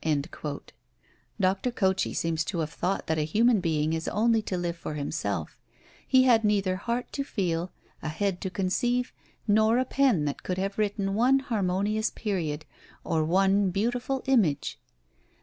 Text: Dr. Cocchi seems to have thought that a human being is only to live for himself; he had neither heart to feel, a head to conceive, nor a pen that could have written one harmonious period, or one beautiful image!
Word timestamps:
Dr. 1.39 1.69
Cocchi 1.69 2.15
seems 2.15 2.43
to 2.45 2.57
have 2.57 2.71
thought 2.71 3.05
that 3.05 3.19
a 3.19 3.21
human 3.21 3.59
being 3.59 3.93
is 3.93 4.07
only 4.07 4.41
to 4.41 4.57
live 4.57 4.75
for 4.75 4.95
himself; 4.95 5.61
he 6.07 6.23
had 6.23 6.43
neither 6.43 6.75
heart 6.75 7.11
to 7.13 7.23
feel, 7.23 7.71
a 8.01 8.09
head 8.09 8.41
to 8.41 8.49
conceive, 8.49 9.13
nor 9.47 9.77
a 9.77 9.85
pen 9.85 10.25
that 10.25 10.41
could 10.41 10.57
have 10.57 10.79
written 10.79 11.13
one 11.13 11.37
harmonious 11.37 12.09
period, 12.09 12.65
or 13.03 13.23
one 13.23 13.69
beautiful 13.69 14.23
image! 14.25 14.79